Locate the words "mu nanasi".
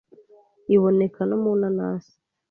1.43-2.15